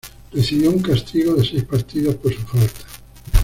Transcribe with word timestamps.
Recibió 0.33 0.71
un 0.71 0.81
castigo 0.81 1.35
de 1.35 1.45
seis 1.47 1.63
partidos 1.63 2.15
por 2.15 2.33
su 2.33 2.39
falta. 2.41 2.85